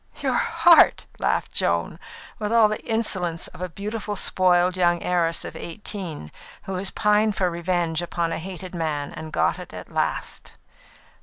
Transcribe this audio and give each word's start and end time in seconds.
"Your 0.19 0.33
heart!" 0.33 1.05
laughed 1.19 1.51
Joan, 1.51 1.99
with 2.39 2.51
all 2.51 2.67
the 2.67 2.83
insolence 2.83 3.47
of 3.49 3.61
a 3.61 3.69
beautiful, 3.69 4.15
spoiled 4.15 4.75
young 4.75 5.03
heiress 5.03 5.45
of 5.45 5.55
eighteen, 5.55 6.31
who 6.63 6.73
has 6.73 6.89
pined 6.89 7.35
for 7.35 7.51
revenge 7.51 8.01
upon 8.01 8.31
a 8.31 8.39
hated 8.39 8.73
man, 8.73 9.13
and 9.13 9.31
got 9.31 9.59
it 9.59 9.75
at 9.75 9.91
last. 9.93 10.53